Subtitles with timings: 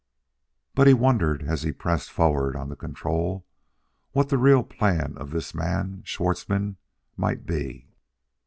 [0.73, 3.45] But he wondered, as he pressed forward on the control,
[4.13, 6.77] what the real plan of this man, Schwartzmann,
[7.17, 7.87] might be....